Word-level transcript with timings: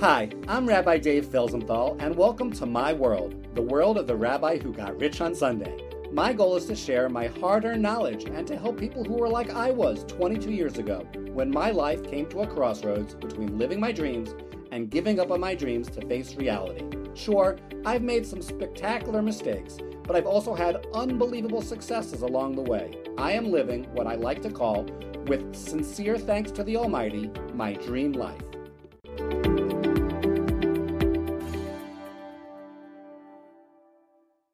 Hi, 0.00 0.30
I'm 0.48 0.66
Rabbi 0.66 0.96
Dave 0.96 1.26
Felsenthal, 1.26 2.00
and 2.00 2.16
welcome 2.16 2.50
to 2.52 2.64
my 2.64 2.90
world, 2.90 3.54
the 3.54 3.60
world 3.60 3.98
of 3.98 4.06
the 4.06 4.16
rabbi 4.16 4.56
who 4.56 4.72
got 4.72 4.98
rich 4.98 5.20
on 5.20 5.34
Sunday. 5.34 5.76
My 6.10 6.32
goal 6.32 6.56
is 6.56 6.64
to 6.68 6.74
share 6.74 7.10
my 7.10 7.26
hard 7.26 7.66
earned 7.66 7.82
knowledge 7.82 8.24
and 8.24 8.46
to 8.46 8.56
help 8.56 8.78
people 8.78 9.04
who 9.04 9.22
are 9.22 9.28
like 9.28 9.50
I 9.50 9.70
was 9.70 10.04
22 10.04 10.52
years 10.52 10.78
ago, 10.78 11.06
when 11.34 11.50
my 11.50 11.70
life 11.70 12.02
came 12.02 12.26
to 12.30 12.40
a 12.40 12.46
crossroads 12.46 13.12
between 13.14 13.58
living 13.58 13.78
my 13.78 13.92
dreams 13.92 14.34
and 14.72 14.88
giving 14.88 15.20
up 15.20 15.30
on 15.30 15.40
my 15.40 15.54
dreams 15.54 15.90
to 15.90 16.06
face 16.06 16.34
reality. 16.34 16.86
Sure, 17.12 17.58
I've 17.84 18.00
made 18.00 18.24
some 18.24 18.40
spectacular 18.40 19.20
mistakes, 19.20 19.76
but 20.04 20.16
I've 20.16 20.24
also 20.24 20.54
had 20.54 20.86
unbelievable 20.94 21.60
successes 21.60 22.22
along 22.22 22.56
the 22.56 22.62
way. 22.62 22.96
I 23.18 23.32
am 23.32 23.52
living 23.52 23.84
what 23.92 24.06
I 24.06 24.14
like 24.14 24.40
to 24.44 24.50
call, 24.50 24.84
with 25.26 25.54
sincere 25.54 26.16
thanks 26.16 26.50
to 26.52 26.64
the 26.64 26.78
Almighty, 26.78 27.30
my 27.52 27.74
dream 27.74 28.12
life. 28.12 28.40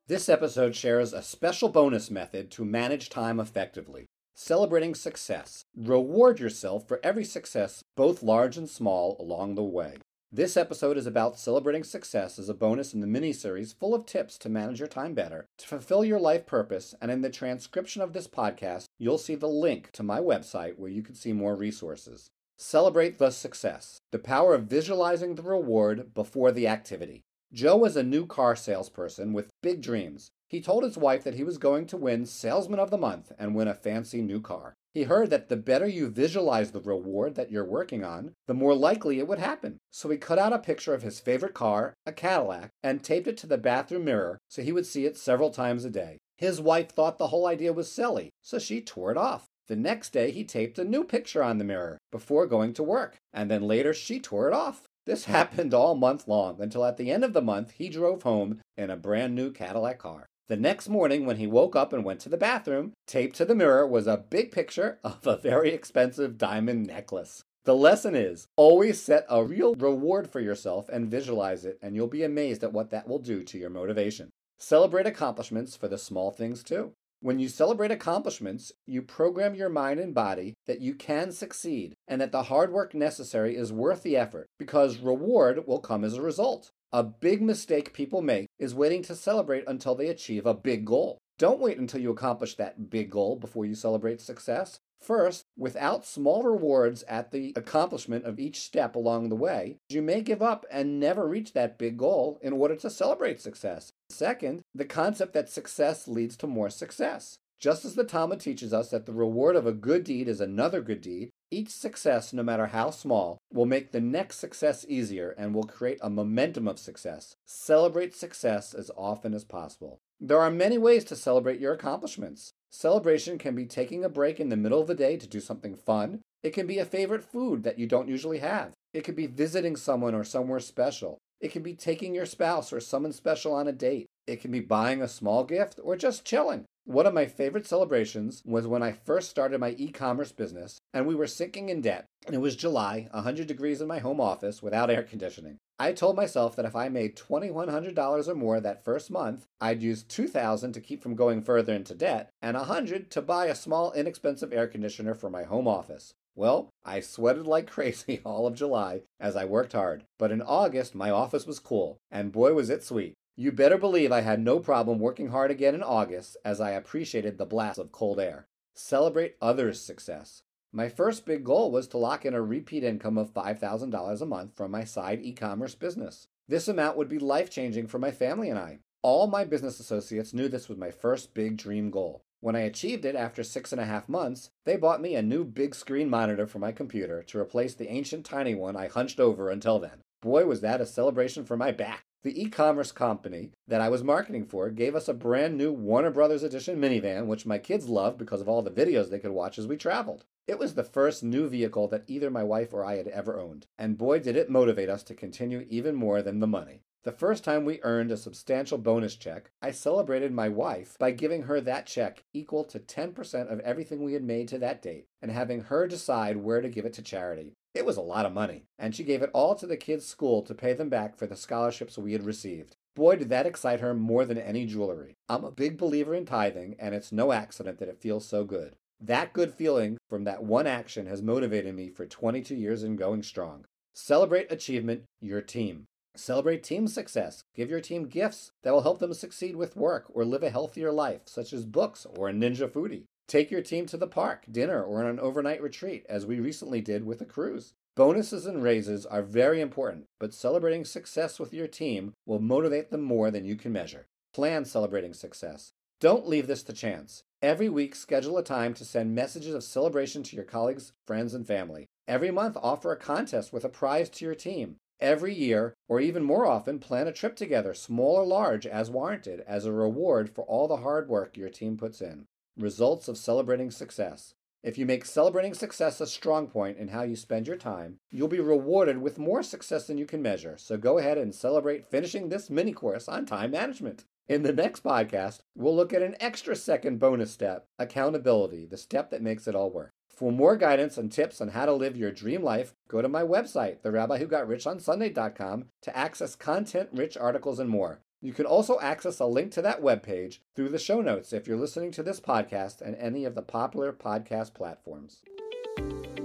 This 0.08 0.28
episode 0.28 0.76
shares 0.76 1.12
a 1.12 1.20
special 1.20 1.68
bonus 1.68 2.12
method 2.12 2.48
to 2.52 2.64
manage 2.64 3.10
time 3.10 3.40
effectively. 3.40 4.06
Celebrating 4.36 4.94
success. 4.94 5.64
Reward 5.76 6.38
yourself 6.38 6.86
for 6.86 7.00
every 7.02 7.24
success, 7.24 7.82
both 7.96 8.22
large 8.22 8.56
and 8.56 8.70
small, 8.70 9.16
along 9.18 9.56
the 9.56 9.64
way. 9.64 9.96
This 10.30 10.56
episode 10.56 10.96
is 10.96 11.08
about 11.08 11.40
celebrating 11.40 11.82
success 11.82 12.38
as 12.38 12.48
a 12.48 12.54
bonus 12.54 12.94
in 12.94 13.00
the 13.00 13.08
mini 13.08 13.32
series 13.32 13.72
full 13.72 13.96
of 13.96 14.06
tips 14.06 14.38
to 14.38 14.48
manage 14.48 14.78
your 14.78 14.86
time 14.86 15.12
better, 15.12 15.48
to 15.58 15.66
fulfill 15.66 16.04
your 16.04 16.20
life 16.20 16.46
purpose, 16.46 16.94
and 17.02 17.10
in 17.10 17.22
the 17.22 17.28
transcription 17.28 18.00
of 18.00 18.12
this 18.12 18.28
podcast, 18.28 18.84
you'll 19.00 19.18
see 19.18 19.34
the 19.34 19.48
link 19.48 19.90
to 19.90 20.04
my 20.04 20.20
website 20.20 20.78
where 20.78 20.90
you 20.90 21.02
can 21.02 21.16
see 21.16 21.32
more 21.32 21.56
resources. 21.56 22.28
Celebrate 22.56 23.18
the 23.18 23.30
success, 23.30 23.98
the 24.12 24.20
power 24.20 24.54
of 24.54 24.66
visualizing 24.66 25.34
the 25.34 25.42
reward 25.42 26.14
before 26.14 26.52
the 26.52 26.68
activity. 26.68 27.24
Joe 27.56 27.78
was 27.78 27.96
a 27.96 28.02
new 28.02 28.26
car 28.26 28.54
salesperson 28.54 29.32
with 29.32 29.48
big 29.62 29.80
dreams. 29.80 30.28
He 30.46 30.60
told 30.60 30.84
his 30.84 30.98
wife 30.98 31.24
that 31.24 31.36
he 31.36 31.42
was 31.42 31.56
going 31.56 31.86
to 31.86 31.96
win 31.96 32.26
Salesman 32.26 32.78
of 32.78 32.90
the 32.90 32.98
Month 32.98 33.32
and 33.38 33.54
win 33.54 33.66
a 33.66 33.72
fancy 33.72 34.20
new 34.20 34.42
car. 34.42 34.74
He 34.92 35.04
heard 35.04 35.30
that 35.30 35.48
the 35.48 35.56
better 35.56 35.88
you 35.88 36.10
visualize 36.10 36.72
the 36.72 36.82
reward 36.82 37.34
that 37.36 37.50
you're 37.50 37.64
working 37.64 38.04
on, 38.04 38.34
the 38.46 38.52
more 38.52 38.74
likely 38.74 39.18
it 39.18 39.26
would 39.26 39.38
happen. 39.38 39.78
So 39.90 40.10
he 40.10 40.18
cut 40.18 40.38
out 40.38 40.52
a 40.52 40.58
picture 40.58 40.92
of 40.92 41.00
his 41.00 41.18
favorite 41.18 41.54
car, 41.54 41.94
a 42.04 42.12
Cadillac, 42.12 42.68
and 42.82 43.02
taped 43.02 43.26
it 43.26 43.38
to 43.38 43.46
the 43.46 43.56
bathroom 43.56 44.04
mirror 44.04 44.36
so 44.50 44.60
he 44.60 44.72
would 44.72 44.84
see 44.84 45.06
it 45.06 45.16
several 45.16 45.48
times 45.48 45.86
a 45.86 45.90
day. 45.90 46.18
His 46.36 46.60
wife 46.60 46.90
thought 46.90 47.16
the 47.16 47.28
whole 47.28 47.46
idea 47.46 47.72
was 47.72 47.90
silly, 47.90 48.28
so 48.42 48.58
she 48.58 48.82
tore 48.82 49.12
it 49.12 49.16
off. 49.16 49.46
The 49.68 49.76
next 49.76 50.10
day, 50.10 50.30
he 50.30 50.44
taped 50.44 50.78
a 50.78 50.84
new 50.84 51.04
picture 51.04 51.42
on 51.42 51.56
the 51.56 51.64
mirror 51.64 51.96
before 52.12 52.46
going 52.46 52.74
to 52.74 52.82
work, 52.82 53.16
and 53.32 53.50
then 53.50 53.62
later 53.62 53.94
she 53.94 54.20
tore 54.20 54.46
it 54.46 54.54
off. 54.54 54.85
This 55.06 55.24
happened 55.36 55.72
all 55.72 55.94
month 55.94 56.28
long 56.28 56.60
until 56.60 56.84
at 56.84 56.96
the 56.96 57.10
end 57.10 57.24
of 57.24 57.32
the 57.32 57.40
month 57.40 57.72
he 57.72 57.88
drove 57.88 58.22
home 58.22 58.60
in 58.76 58.90
a 58.90 58.96
brand 58.96 59.34
new 59.34 59.50
Cadillac 59.50 59.98
car. 59.98 60.26
The 60.48 60.56
next 60.56 60.88
morning, 60.88 61.26
when 61.26 61.38
he 61.38 61.46
woke 61.46 61.74
up 61.74 61.92
and 61.92 62.04
went 62.04 62.20
to 62.20 62.28
the 62.28 62.36
bathroom, 62.36 62.92
taped 63.06 63.34
to 63.36 63.44
the 63.44 63.54
mirror 63.54 63.86
was 63.86 64.06
a 64.06 64.16
big 64.16 64.52
picture 64.52 64.98
of 65.04 65.26
a 65.26 65.36
very 65.36 65.70
expensive 65.70 66.38
diamond 66.38 66.86
necklace. 66.86 67.42
The 67.64 67.74
lesson 67.74 68.14
is 68.14 68.46
always 68.54 69.02
set 69.02 69.26
a 69.28 69.42
real 69.42 69.74
reward 69.74 70.30
for 70.30 70.38
yourself 70.38 70.88
and 70.88 71.10
visualize 71.10 71.64
it, 71.64 71.78
and 71.82 71.96
you'll 71.96 72.06
be 72.06 72.22
amazed 72.22 72.62
at 72.62 72.72
what 72.72 72.90
that 72.90 73.08
will 73.08 73.18
do 73.18 73.42
to 73.42 73.58
your 73.58 73.70
motivation. 73.70 74.30
Celebrate 74.58 75.06
accomplishments 75.06 75.74
for 75.74 75.88
the 75.88 75.98
small 75.98 76.30
things 76.30 76.62
too. 76.62 76.92
When 77.26 77.40
you 77.40 77.48
celebrate 77.48 77.90
accomplishments, 77.90 78.70
you 78.86 79.02
program 79.02 79.56
your 79.56 79.68
mind 79.68 79.98
and 79.98 80.14
body 80.14 80.54
that 80.68 80.80
you 80.80 80.94
can 80.94 81.32
succeed 81.32 81.96
and 82.06 82.20
that 82.20 82.30
the 82.30 82.44
hard 82.44 82.72
work 82.72 82.94
necessary 82.94 83.56
is 83.56 83.72
worth 83.72 84.04
the 84.04 84.16
effort 84.16 84.48
because 84.60 84.98
reward 84.98 85.66
will 85.66 85.80
come 85.80 86.04
as 86.04 86.14
a 86.14 86.22
result. 86.22 86.70
A 86.92 87.02
big 87.02 87.42
mistake 87.42 87.92
people 87.92 88.22
make 88.22 88.46
is 88.58 88.74
waiting 88.74 89.02
to 89.02 89.16
celebrate 89.16 89.64
until 89.66 89.94
they 89.94 90.08
achieve 90.08 90.46
a 90.46 90.54
big 90.54 90.84
goal. 90.84 91.18
Don't 91.38 91.60
wait 91.60 91.78
until 91.78 92.00
you 92.00 92.10
accomplish 92.10 92.54
that 92.56 92.88
big 92.88 93.10
goal 93.10 93.36
before 93.36 93.66
you 93.66 93.74
celebrate 93.74 94.20
success. 94.20 94.78
First, 95.02 95.44
without 95.58 96.06
small 96.06 96.42
rewards 96.42 97.02
at 97.04 97.32
the 97.32 97.52
accomplishment 97.54 98.24
of 98.24 98.38
each 98.38 98.60
step 98.60 98.96
along 98.96 99.28
the 99.28 99.36
way, 99.36 99.76
you 99.88 100.00
may 100.00 100.20
give 100.22 100.40
up 100.40 100.64
and 100.70 100.98
never 100.98 101.28
reach 101.28 101.52
that 101.52 101.76
big 101.76 101.98
goal 101.98 102.38
in 102.40 102.52
order 102.52 102.76
to 102.76 102.88
celebrate 102.88 103.40
success. 103.40 103.92
Second, 104.08 104.62
the 104.74 104.84
concept 104.84 105.32
that 105.34 105.50
success 105.50 106.08
leads 106.08 106.36
to 106.38 106.46
more 106.46 106.70
success. 106.70 107.38
Just 107.58 107.84
as 107.84 107.94
the 107.94 108.04
Talmud 108.04 108.40
teaches 108.40 108.72
us 108.72 108.90
that 108.90 109.06
the 109.06 109.12
reward 109.12 109.56
of 109.56 109.66
a 109.66 109.72
good 109.72 110.04
deed 110.04 110.28
is 110.28 110.40
another 110.40 110.82
good 110.82 111.00
deed, 111.00 111.30
each 111.50 111.70
success, 111.70 112.32
no 112.32 112.42
matter 112.42 112.66
how 112.66 112.90
small, 112.90 113.38
will 113.52 113.66
make 113.66 113.92
the 113.92 114.00
next 114.00 114.38
success 114.38 114.84
easier 114.88 115.34
and 115.38 115.54
will 115.54 115.64
create 115.64 115.98
a 116.02 116.10
momentum 116.10 116.68
of 116.68 116.78
success. 116.78 117.36
Celebrate 117.46 118.14
success 118.14 118.74
as 118.74 118.90
often 118.96 119.32
as 119.32 119.44
possible. 119.44 120.00
There 120.20 120.40
are 120.40 120.50
many 120.50 120.76
ways 120.76 121.04
to 121.04 121.16
celebrate 121.16 121.60
your 121.60 121.72
accomplishments. 121.72 122.50
Celebration 122.70 123.38
can 123.38 123.54
be 123.54 123.64
taking 123.64 124.04
a 124.04 124.08
break 124.08 124.38
in 124.40 124.48
the 124.48 124.56
middle 124.56 124.80
of 124.80 124.86
the 124.86 124.94
day 124.94 125.16
to 125.16 125.26
do 125.26 125.40
something 125.40 125.76
fun. 125.76 126.20
It 126.42 126.50
can 126.50 126.66
be 126.66 126.78
a 126.78 126.84
favorite 126.84 127.24
food 127.24 127.62
that 127.62 127.78
you 127.78 127.86
don't 127.86 128.08
usually 128.08 128.38
have. 128.38 128.72
It 128.92 129.04
could 129.04 129.16
be 129.16 129.26
visiting 129.26 129.76
someone 129.76 130.14
or 130.14 130.24
somewhere 130.24 130.60
special. 130.60 131.18
It 131.40 131.52
can 131.52 131.62
be 131.62 131.74
taking 131.74 132.14
your 132.14 132.26
spouse 132.26 132.72
or 132.72 132.80
someone 132.80 133.12
special 133.12 133.54
on 133.54 133.68
a 133.68 133.72
date. 133.72 134.06
It 134.26 134.40
can 134.40 134.50
be 134.50 134.60
buying 134.60 135.00
a 135.00 135.08
small 135.08 135.44
gift 135.44 135.78
or 135.82 135.96
just 135.96 136.24
chilling. 136.24 136.64
One 136.86 137.04
of 137.04 137.14
my 137.14 137.26
favorite 137.26 137.66
celebrations 137.66 138.44
was 138.46 138.68
when 138.68 138.80
I 138.80 138.92
first 138.92 139.28
started 139.28 139.58
my 139.58 139.74
e 139.76 139.88
commerce 139.88 140.30
business 140.30 140.80
and 140.94 141.04
we 141.04 141.16
were 141.16 141.26
sinking 141.26 141.68
in 141.68 141.80
debt. 141.80 142.06
It 142.30 142.40
was 142.40 142.54
July, 142.54 143.08
100 143.10 143.48
degrees 143.48 143.80
in 143.80 143.88
my 143.88 143.98
home 143.98 144.20
office 144.20 144.62
without 144.62 144.88
air 144.88 145.02
conditioning. 145.02 145.58
I 145.80 145.90
told 145.90 146.14
myself 146.14 146.54
that 146.54 146.64
if 146.64 146.76
I 146.76 146.88
made 146.88 147.16
$2,100 147.16 148.28
or 148.28 148.34
more 148.36 148.60
that 148.60 148.84
first 148.84 149.10
month, 149.10 149.46
I'd 149.60 149.82
use 149.82 150.04
$2,000 150.04 150.72
to 150.74 150.80
keep 150.80 151.02
from 151.02 151.16
going 151.16 151.42
further 151.42 151.74
into 151.74 151.92
debt 151.92 152.30
and 152.40 152.56
$100 152.56 153.10
to 153.10 153.20
buy 153.20 153.46
a 153.46 153.56
small, 153.56 153.90
inexpensive 153.90 154.52
air 154.52 154.68
conditioner 154.68 155.14
for 155.14 155.28
my 155.28 155.42
home 155.42 155.66
office. 155.66 156.14
Well, 156.36 156.68
I 156.84 157.00
sweated 157.00 157.48
like 157.48 157.66
crazy 157.70 158.20
all 158.24 158.46
of 158.46 158.54
July 158.54 159.02
as 159.18 159.34
I 159.34 159.44
worked 159.44 159.72
hard, 159.72 160.04
but 160.20 160.30
in 160.30 160.40
August 160.40 160.94
my 160.94 161.10
office 161.10 161.48
was 161.48 161.58
cool, 161.58 161.96
and 162.12 162.30
boy 162.30 162.54
was 162.54 162.70
it 162.70 162.84
sweet. 162.84 163.14
You 163.38 163.52
better 163.52 163.76
believe 163.76 164.12
I 164.12 164.22
had 164.22 164.40
no 164.40 164.60
problem 164.60 164.98
working 164.98 165.28
hard 165.28 165.50
again 165.50 165.74
in 165.74 165.82
August 165.82 166.38
as 166.42 166.58
I 166.58 166.70
appreciated 166.70 167.36
the 167.36 167.44
blast 167.44 167.78
of 167.78 167.92
cold 167.92 168.18
air. 168.18 168.46
Celebrate 168.72 169.36
others' 169.42 169.78
success. 169.78 170.42
My 170.72 170.88
first 170.88 171.26
big 171.26 171.44
goal 171.44 171.70
was 171.70 171.86
to 171.88 171.98
lock 171.98 172.24
in 172.24 172.32
a 172.32 172.40
repeat 172.40 172.82
income 172.82 173.18
of 173.18 173.34
$5,000 173.34 174.20
a 174.22 174.26
month 174.26 174.56
from 174.56 174.70
my 174.70 174.84
side 174.84 175.20
e 175.20 175.34
commerce 175.34 175.74
business. 175.74 176.28
This 176.48 176.66
amount 176.66 176.96
would 176.96 177.10
be 177.10 177.18
life 177.18 177.50
changing 177.50 177.88
for 177.88 177.98
my 177.98 178.10
family 178.10 178.48
and 178.48 178.58
I. 178.58 178.78
All 179.02 179.26
my 179.26 179.44
business 179.44 179.80
associates 179.80 180.32
knew 180.32 180.48
this 180.48 180.70
was 180.70 180.78
my 180.78 180.90
first 180.90 181.34
big 181.34 181.58
dream 181.58 181.90
goal. 181.90 182.22
When 182.40 182.56
I 182.56 182.60
achieved 182.60 183.04
it 183.04 183.16
after 183.16 183.42
six 183.42 183.70
and 183.70 183.80
a 183.82 183.84
half 183.84 184.08
months, 184.08 184.48
they 184.64 184.76
bought 184.78 185.02
me 185.02 185.14
a 185.14 185.20
new 185.20 185.44
big 185.44 185.74
screen 185.74 186.08
monitor 186.08 186.46
for 186.46 186.58
my 186.58 186.72
computer 186.72 187.22
to 187.24 187.38
replace 187.38 187.74
the 187.74 187.90
ancient 187.90 188.24
tiny 188.24 188.54
one 188.54 188.76
I 188.76 188.88
hunched 188.88 189.20
over 189.20 189.50
until 189.50 189.78
then. 189.78 190.02
Boy, 190.22 190.46
was 190.46 190.62
that 190.62 190.80
a 190.80 190.86
celebration 190.86 191.44
for 191.44 191.58
my 191.58 191.70
back. 191.70 192.04
The 192.26 192.42
e 192.42 192.48
commerce 192.48 192.90
company 192.90 193.52
that 193.68 193.80
I 193.80 193.88
was 193.88 194.02
marketing 194.02 194.46
for 194.46 194.68
gave 194.68 194.96
us 194.96 195.06
a 195.06 195.14
brand 195.14 195.56
new 195.56 195.70
Warner 195.70 196.10
Brothers 196.10 196.42
Edition 196.42 196.76
minivan, 196.76 197.26
which 197.26 197.46
my 197.46 197.56
kids 197.56 197.88
loved 197.88 198.18
because 198.18 198.40
of 198.40 198.48
all 198.48 198.62
the 198.62 198.70
videos 198.72 199.10
they 199.10 199.20
could 199.20 199.30
watch 199.30 199.60
as 199.60 199.68
we 199.68 199.76
traveled. 199.76 200.24
It 200.48 200.58
was 200.58 200.74
the 200.74 200.82
first 200.82 201.22
new 201.22 201.48
vehicle 201.48 201.86
that 201.86 202.02
either 202.08 202.28
my 202.28 202.42
wife 202.42 202.72
or 202.72 202.84
I 202.84 202.96
had 202.96 203.06
ever 203.06 203.38
owned, 203.38 203.68
and 203.78 203.96
boy, 203.96 204.18
did 204.18 204.34
it 204.34 204.50
motivate 204.50 204.88
us 204.88 205.04
to 205.04 205.14
continue 205.14 205.68
even 205.70 205.94
more 205.94 206.20
than 206.20 206.40
the 206.40 206.48
money. 206.48 206.82
The 207.06 207.12
first 207.12 207.44
time 207.44 207.64
we 207.64 207.78
earned 207.84 208.10
a 208.10 208.16
substantial 208.16 208.78
bonus 208.78 209.14
check, 209.14 209.52
I 209.62 209.70
celebrated 209.70 210.32
my 210.32 210.48
wife 210.48 210.96
by 210.98 211.12
giving 211.12 211.42
her 211.42 211.60
that 211.60 211.86
check 211.86 212.24
equal 212.34 212.64
to 212.64 212.80
10% 212.80 213.48
of 213.48 213.60
everything 213.60 214.02
we 214.02 214.14
had 214.14 214.24
made 214.24 214.48
to 214.48 214.58
that 214.58 214.82
date 214.82 215.06
and 215.22 215.30
having 215.30 215.60
her 215.60 215.86
decide 215.86 216.38
where 216.38 216.60
to 216.60 216.68
give 216.68 216.84
it 216.84 216.92
to 216.94 217.02
charity. 217.02 217.52
It 217.74 217.86
was 217.86 217.96
a 217.96 218.02
lot 218.02 218.26
of 218.26 218.32
money, 218.32 218.64
and 218.76 218.92
she 218.92 219.04
gave 219.04 219.22
it 219.22 219.30
all 219.32 219.54
to 219.54 219.68
the 219.68 219.76
kids' 219.76 220.04
school 220.04 220.42
to 220.42 220.52
pay 220.52 220.72
them 220.72 220.88
back 220.88 221.16
for 221.16 221.28
the 221.28 221.36
scholarships 221.36 221.96
we 221.96 222.12
had 222.12 222.26
received. 222.26 222.74
Boy, 222.96 223.14
did 223.14 223.28
that 223.28 223.46
excite 223.46 223.78
her 223.78 223.94
more 223.94 224.24
than 224.24 224.38
any 224.38 224.66
jewelry. 224.66 225.14
I'm 225.28 225.44
a 225.44 225.52
big 225.52 225.78
believer 225.78 226.12
in 226.12 226.26
tithing, 226.26 226.74
and 226.80 226.92
it's 226.92 227.12
no 227.12 227.30
accident 227.30 227.78
that 227.78 227.88
it 227.88 228.00
feels 228.00 228.26
so 228.26 228.42
good. 228.42 228.74
That 229.00 229.32
good 229.32 229.54
feeling 229.54 229.98
from 230.08 230.24
that 230.24 230.42
one 230.42 230.66
action 230.66 231.06
has 231.06 231.22
motivated 231.22 231.72
me 231.72 231.88
for 231.88 232.04
22 232.04 232.56
years 232.56 232.82
and 232.82 232.98
going 232.98 233.22
strong. 233.22 233.64
Celebrate 233.94 234.50
achievement, 234.50 235.04
your 235.20 235.40
team. 235.40 235.86
Celebrate 236.18 236.62
team 236.62 236.88
success. 236.88 237.44
Give 237.54 237.68
your 237.68 237.80
team 237.80 238.08
gifts 238.08 238.52
that 238.62 238.72
will 238.72 238.82
help 238.82 238.98
them 238.98 239.12
succeed 239.12 239.56
with 239.56 239.76
work 239.76 240.06
or 240.12 240.24
live 240.24 240.42
a 240.42 240.50
healthier 240.50 240.90
life, 240.90 241.22
such 241.26 241.52
as 241.52 241.64
books 241.64 242.06
or 242.16 242.28
a 242.28 242.32
Ninja 242.32 242.68
Foodi. 242.68 243.04
Take 243.28 243.50
your 243.50 243.62
team 243.62 243.86
to 243.86 243.96
the 243.96 244.06
park, 244.06 244.44
dinner, 244.50 244.82
or 244.82 245.02
an 245.02 245.20
overnight 245.20 245.60
retreat, 245.60 246.06
as 246.08 246.24
we 246.24 246.40
recently 246.40 246.80
did 246.80 247.04
with 247.04 247.20
a 247.20 247.24
cruise. 247.24 247.74
Bonuses 247.96 248.46
and 248.46 248.62
raises 248.62 249.04
are 249.04 249.22
very 249.22 249.60
important, 249.60 250.06
but 250.18 250.32
celebrating 250.32 250.84
success 250.84 251.38
with 251.38 251.52
your 251.52 251.66
team 251.66 252.12
will 252.24 252.40
motivate 252.40 252.90
them 252.90 253.02
more 253.02 253.30
than 253.30 253.44
you 253.44 253.56
can 253.56 253.72
measure. 253.72 254.06
Plan 254.32 254.64
celebrating 254.64 255.12
success. 255.12 255.72
Don't 255.98 256.28
leave 256.28 256.46
this 256.46 256.62
to 256.64 256.72
chance. 256.72 257.22
Every 257.42 257.68
week, 257.68 257.94
schedule 257.94 258.38
a 258.38 258.44
time 258.44 258.74
to 258.74 258.84
send 258.84 259.14
messages 259.14 259.54
of 259.54 259.64
celebration 259.64 260.22
to 260.24 260.36
your 260.36 260.44
colleagues, 260.44 260.92
friends, 261.06 261.34
and 261.34 261.46
family. 261.46 261.86
Every 262.06 262.30
month, 262.30 262.56
offer 262.62 262.92
a 262.92 262.96
contest 262.96 263.52
with 263.52 263.64
a 263.64 263.70
prize 263.70 264.08
to 264.10 264.24
your 264.24 264.34
team. 264.34 264.76
Every 265.00 265.34
year, 265.34 265.74
or 265.88 266.00
even 266.00 266.22
more 266.22 266.46
often, 266.46 266.78
plan 266.78 267.06
a 267.06 267.12
trip 267.12 267.36
together, 267.36 267.74
small 267.74 268.16
or 268.16 268.24
large, 268.24 268.66
as 268.66 268.90
warranted, 268.90 269.44
as 269.46 269.66
a 269.66 269.72
reward 269.72 270.30
for 270.30 270.42
all 270.44 270.68
the 270.68 270.78
hard 270.78 271.08
work 271.08 271.36
your 271.36 271.50
team 271.50 271.76
puts 271.76 272.00
in. 272.00 272.24
Results 272.56 273.06
of 273.06 273.18
celebrating 273.18 273.70
success. 273.70 274.32
If 274.62 274.78
you 274.78 274.86
make 274.86 275.04
celebrating 275.04 275.52
success 275.52 276.00
a 276.00 276.06
strong 276.06 276.46
point 276.46 276.78
in 276.78 276.88
how 276.88 277.02
you 277.02 277.14
spend 277.14 277.46
your 277.46 277.58
time, 277.58 277.98
you'll 278.10 278.26
be 278.26 278.40
rewarded 278.40 278.98
with 278.98 279.18
more 279.18 279.42
success 279.42 279.86
than 279.86 279.98
you 279.98 280.06
can 280.06 280.22
measure. 280.22 280.56
So 280.56 280.78
go 280.78 280.96
ahead 280.96 281.18
and 281.18 281.34
celebrate 281.34 281.90
finishing 281.90 282.30
this 282.30 282.48
mini 282.48 282.72
course 282.72 283.06
on 283.06 283.26
time 283.26 283.50
management. 283.50 284.06
In 284.28 284.42
the 284.42 284.52
next 284.52 284.82
podcast, 284.82 285.40
we'll 285.54 285.76
look 285.76 285.92
at 285.92 286.02
an 286.02 286.16
extra 286.18 286.56
second 286.56 286.98
bonus 286.98 287.30
step 287.30 287.66
accountability, 287.78 288.64
the 288.64 288.78
step 288.78 289.10
that 289.10 289.22
makes 289.22 289.46
it 289.46 289.54
all 289.54 289.70
work. 289.70 289.92
For 290.16 290.32
more 290.32 290.56
guidance 290.56 290.96
and 290.96 291.12
tips 291.12 291.42
on 291.42 291.48
how 291.48 291.66
to 291.66 291.74
live 291.74 291.94
your 291.94 292.10
dream 292.10 292.42
life, 292.42 292.74
go 292.88 293.02
to 293.02 293.08
my 293.08 293.22
website, 293.22 293.82
therabbiwhogotrichonsunday.com, 293.82 295.66
to 295.82 295.96
access 295.96 296.34
content 296.34 296.88
rich 296.90 297.18
articles 297.18 297.58
and 297.58 297.68
more. 297.68 298.00
You 298.22 298.32
can 298.32 298.46
also 298.46 298.80
access 298.80 299.20
a 299.20 299.26
link 299.26 299.52
to 299.52 299.62
that 299.62 299.82
webpage 299.82 300.38
through 300.54 300.70
the 300.70 300.78
show 300.78 301.02
notes 301.02 301.34
if 301.34 301.46
you're 301.46 301.58
listening 301.58 301.90
to 301.92 302.02
this 302.02 302.18
podcast 302.18 302.80
and 302.80 302.96
any 302.96 303.26
of 303.26 303.34
the 303.34 303.42
popular 303.42 303.92
podcast 303.92 304.54
platforms. 304.54 305.20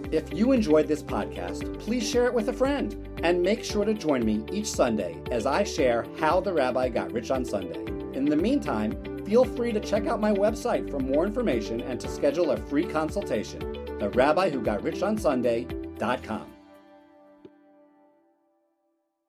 If 0.10 0.34
you 0.34 0.54
enjoyed 0.54 0.88
this 0.88 1.04
podcast, 1.04 1.78
please 1.80 2.10
share 2.10 2.28
it 2.28 2.34
with 2.34 2.48
a 2.48 2.54
friend 2.54 3.10
and 3.24 3.44
make 3.44 3.62
sure 3.62 3.84
to 3.84 3.94
join 3.94 4.26
me 4.26 4.46
each 4.54 4.68
Sunday 4.68 5.22
as 5.32 5.46
I 5.46 5.66
share 5.66 6.06
how 6.18 6.40
the 6.40 6.54
rabbi 6.54 6.88
got 6.88 7.12
rich 7.12 7.30
on 7.30 7.44
Sunday. 7.44 7.84
In 8.18 8.24
the 8.24 8.38
meantime, 8.38 9.26
feel 9.26 9.44
free 9.44 9.74
to 9.74 9.80
check 9.80 10.08
out 10.08 10.20
my 10.22 10.32
website 10.32 10.90
for 10.90 11.00
more 11.00 11.26
information 11.26 11.82
and 11.82 12.00
to 12.00 12.08
schedule 12.08 12.52
a 12.52 12.58
free 12.58 12.86
consultation, 12.86 13.81
the 14.02 14.10